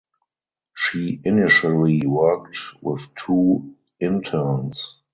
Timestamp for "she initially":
0.75-2.01